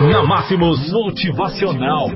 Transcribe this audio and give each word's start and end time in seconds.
Na 0.00 0.24
Máximos 0.24 0.90
Motivacional. 0.90 2.08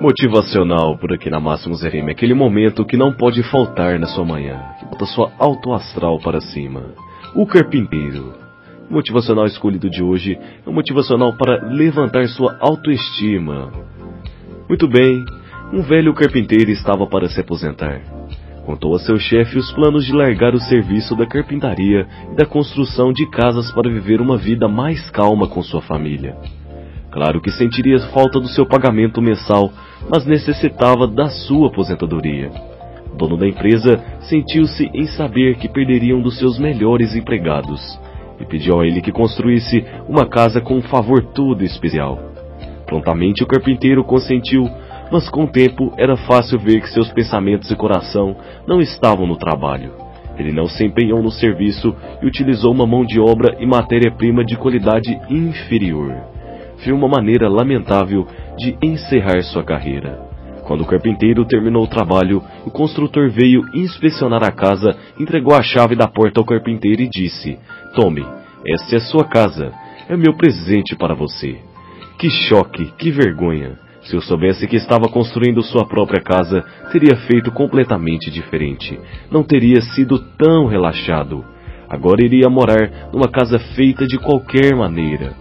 Motivacional 0.00 0.98
por 0.98 1.12
aqui 1.12 1.30
na 1.30 1.38
Máximos 1.38 1.84
RM, 1.84 2.10
aquele 2.10 2.34
momento 2.34 2.84
que 2.84 2.96
não 2.96 3.12
pode 3.12 3.44
faltar 3.44 3.96
na 3.96 4.08
sua 4.08 4.24
manhã, 4.24 4.60
que 4.80 4.86
bota 4.86 5.06
sua 5.06 5.30
auto 5.38 5.72
astral 5.72 6.18
para 6.18 6.40
cima. 6.40 6.82
O 7.32 7.46
carpinteiro. 7.46 8.34
O 8.90 8.94
motivacional 8.94 9.46
escolhido 9.46 9.88
de 9.88 10.02
hoje 10.02 10.36
é 10.66 10.68
um 10.68 10.72
motivacional 10.72 11.36
para 11.36 11.64
levantar 11.68 12.26
sua 12.26 12.58
autoestima. 12.60 13.70
Muito 14.68 14.88
bem, 14.88 15.24
um 15.72 15.80
velho 15.80 16.12
carpinteiro 16.12 16.72
estava 16.72 17.06
para 17.06 17.28
se 17.28 17.40
aposentar. 17.40 18.02
Contou 18.64 18.94
a 18.94 18.98
seu 19.00 19.18
chefe 19.18 19.58
os 19.58 19.72
planos 19.72 20.04
de 20.04 20.12
largar 20.12 20.54
o 20.54 20.60
serviço 20.60 21.16
da 21.16 21.26
carpintaria 21.26 22.06
e 22.30 22.36
da 22.36 22.46
construção 22.46 23.12
de 23.12 23.28
casas 23.28 23.72
para 23.72 23.90
viver 23.90 24.20
uma 24.20 24.36
vida 24.36 24.68
mais 24.68 25.10
calma 25.10 25.48
com 25.48 25.62
sua 25.62 25.82
família. 25.82 26.36
Claro 27.10 27.40
que 27.40 27.50
sentiria 27.50 27.98
falta 28.12 28.40
do 28.40 28.48
seu 28.48 28.64
pagamento 28.64 29.20
mensal, 29.20 29.70
mas 30.08 30.24
necessitava 30.24 31.06
da 31.06 31.28
sua 31.28 31.68
aposentadoria. 31.68 32.50
Dono 33.18 33.36
da 33.36 33.46
empresa 33.46 34.02
sentiu-se 34.20 34.90
em 34.94 35.06
saber 35.06 35.56
que 35.56 35.68
perderia 35.68 36.16
um 36.16 36.22
dos 36.22 36.38
seus 36.38 36.58
melhores 36.58 37.14
empregados 37.14 37.80
e 38.40 38.46
pediu 38.46 38.80
a 38.80 38.86
ele 38.86 39.02
que 39.02 39.12
construísse 39.12 39.84
uma 40.08 40.26
casa 40.26 40.60
com 40.60 40.76
um 40.76 40.82
favor 40.82 41.22
todo 41.34 41.62
especial. 41.62 42.18
Prontamente 42.86 43.42
o 43.42 43.46
carpinteiro 43.46 44.04
consentiu, 44.04 44.68
mas 45.12 45.28
com 45.28 45.44
o 45.44 45.46
tempo 45.46 45.92
era 45.98 46.16
fácil 46.16 46.58
ver 46.58 46.80
que 46.80 46.88
seus 46.88 47.12
pensamentos 47.12 47.70
e 47.70 47.76
coração 47.76 48.34
não 48.66 48.80
estavam 48.80 49.26
no 49.26 49.36
trabalho. 49.36 49.92
Ele 50.38 50.52
não 50.52 50.66
se 50.66 50.82
empenhou 50.86 51.22
no 51.22 51.30
serviço 51.30 51.94
e 52.22 52.26
utilizou 52.26 52.72
uma 52.72 52.86
mão 52.86 53.04
de 53.04 53.20
obra 53.20 53.54
e 53.60 53.66
matéria-prima 53.66 54.42
de 54.42 54.56
qualidade 54.56 55.10
inferior. 55.28 56.16
Viu 56.82 56.96
uma 56.96 57.08
maneira 57.08 57.46
lamentável 57.46 58.26
de 58.56 58.74
encerrar 58.82 59.42
sua 59.42 59.62
carreira. 59.62 60.18
Quando 60.64 60.80
o 60.80 60.86
carpinteiro 60.86 61.44
terminou 61.44 61.84
o 61.84 61.88
trabalho, 61.88 62.42
o 62.64 62.70
construtor 62.70 63.28
veio 63.28 63.60
inspecionar 63.74 64.42
a 64.42 64.50
casa, 64.50 64.96
entregou 65.20 65.54
a 65.54 65.62
chave 65.62 65.94
da 65.94 66.08
porta 66.08 66.40
ao 66.40 66.46
carpinteiro 66.46 67.02
e 67.02 67.10
disse: 67.10 67.58
Tome, 67.94 68.24
esta 68.66 68.96
é 68.96 69.00
sua 69.00 69.24
casa. 69.24 69.72
É 70.08 70.16
meu 70.16 70.34
presente 70.34 70.96
para 70.96 71.14
você. 71.14 71.58
Que 72.18 72.30
choque, 72.30 72.90
que 72.96 73.10
vergonha! 73.10 73.91
Se 74.04 74.16
eu 74.16 74.20
soubesse 74.20 74.66
que 74.66 74.76
estava 74.76 75.08
construindo 75.08 75.62
sua 75.62 75.86
própria 75.86 76.22
casa, 76.22 76.64
teria 76.90 77.16
feito 77.16 77.52
completamente 77.52 78.30
diferente. 78.30 78.98
Não 79.30 79.44
teria 79.44 79.80
sido 79.80 80.18
tão 80.36 80.66
relaxado. 80.66 81.44
Agora 81.88 82.24
iria 82.24 82.48
morar 82.48 83.10
numa 83.12 83.28
casa 83.28 83.58
feita 83.76 84.06
de 84.06 84.18
qualquer 84.18 84.74
maneira. 84.74 85.34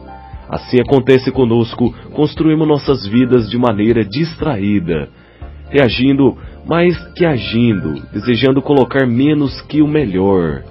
Assim 0.48 0.80
acontece 0.80 1.32
conosco, 1.32 1.94
construímos 2.14 2.68
nossas 2.68 3.08
vidas 3.08 3.50
de 3.50 3.58
maneira 3.58 4.04
distraída, 4.04 5.10
reagindo 5.70 6.38
mais 6.68 6.98
que 7.14 7.26
agindo, 7.26 7.96
desejando 8.12 8.62
colocar 8.62 9.08
menos 9.08 9.62
que 9.62 9.82
o 9.82 9.88
melhor. 9.88 10.64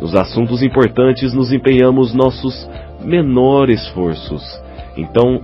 Nos 0.00 0.16
assuntos 0.16 0.62
importantes 0.62 1.34
nos 1.34 1.52
empenhamos 1.52 2.14
nossos 2.14 2.68
menores 3.04 3.82
esforços. 3.82 4.42
Então, 4.96 5.42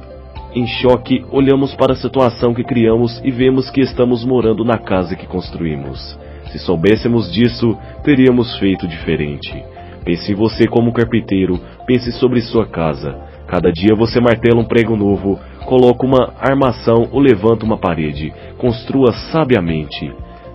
em 0.56 0.66
choque, 0.66 1.22
olhamos 1.30 1.74
para 1.74 1.92
a 1.92 1.96
situação 1.96 2.54
que 2.54 2.64
criamos 2.64 3.20
e 3.22 3.30
vemos 3.30 3.68
que 3.68 3.82
estamos 3.82 4.24
morando 4.24 4.64
na 4.64 4.78
casa 4.78 5.14
que 5.14 5.26
construímos. 5.26 6.18
Se 6.50 6.58
soubéssemos 6.58 7.30
disso, 7.30 7.76
teríamos 8.02 8.56
feito 8.56 8.88
diferente. 8.88 9.62
Pense 10.02 10.32
em 10.32 10.34
você 10.34 10.66
como 10.66 10.94
carpinteiro, 10.94 11.60
pense 11.86 12.10
sobre 12.12 12.40
sua 12.40 12.64
casa. 12.64 13.18
Cada 13.46 13.70
dia 13.70 13.94
você 13.94 14.18
martela 14.18 14.58
um 14.58 14.64
prego 14.64 14.96
novo, 14.96 15.38
coloca 15.66 16.06
uma 16.06 16.32
armação 16.40 17.06
ou 17.12 17.20
levanta 17.20 17.66
uma 17.66 17.76
parede. 17.76 18.32
Construa 18.56 19.12
sabiamente. 19.30 20.10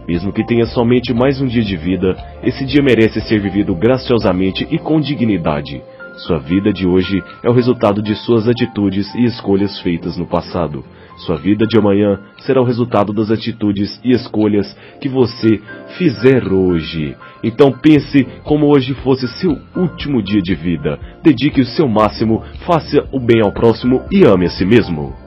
Mesmo 0.07 0.33
que 0.33 0.43
tenha 0.43 0.65
somente 0.65 1.13
mais 1.13 1.39
um 1.39 1.45
dia 1.45 1.61
de 1.61 1.77
vida, 1.77 2.17
esse 2.41 2.65
dia 2.65 2.81
merece 2.81 3.21
ser 3.21 3.39
vivido 3.39 3.75
graciosamente 3.75 4.67
e 4.71 4.79
com 4.79 4.99
dignidade. 4.99 5.79
Sua 6.17 6.39
vida 6.39 6.71
de 6.73 6.85
hoje 6.85 7.23
é 7.41 7.49
o 7.49 7.53
resultado 7.53 8.01
de 8.01 8.15
suas 8.15 8.47
atitudes 8.47 9.13
e 9.15 9.23
escolhas 9.23 9.79
feitas 9.79 10.17
no 10.17 10.25
passado. 10.25 10.83
Sua 11.17 11.37
vida 11.37 11.65
de 11.65 11.77
amanhã 11.77 12.19
será 12.39 12.61
o 12.61 12.65
resultado 12.65 13.13
das 13.13 13.31
atitudes 13.31 13.99
e 14.03 14.11
escolhas 14.11 14.75
que 14.99 15.07
você 15.07 15.61
fizer 15.97 16.51
hoje. 16.51 17.15
Então 17.43 17.71
pense 17.71 18.27
como 18.43 18.67
hoje 18.67 18.93
fosse 18.95 19.27
seu 19.39 19.57
último 19.75 20.21
dia 20.21 20.41
de 20.41 20.55
vida. 20.55 20.99
Dedique 21.23 21.61
o 21.61 21.65
seu 21.65 21.87
máximo, 21.87 22.43
faça 22.65 23.07
o 23.11 23.19
bem 23.19 23.41
ao 23.41 23.51
próximo 23.51 24.03
e 24.11 24.25
ame 24.25 24.45
a 24.45 24.49
si 24.49 24.65
mesmo. 24.65 25.20